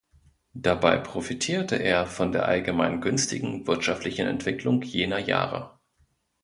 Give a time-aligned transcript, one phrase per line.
[0.55, 5.77] Dabei profitierte er von der allgemein günstigen wirtschaftlichen Entwicklung jener Jahre.